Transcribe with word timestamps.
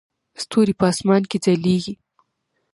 ستوري 0.43 0.73
په 0.79 0.85
اسمان 0.91 1.21
کې 1.29 1.37
ځلیږي 1.43 1.93